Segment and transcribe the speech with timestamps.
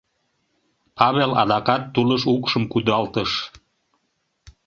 [0.97, 3.31] Павел адакат тулыш укшым кудалтыш.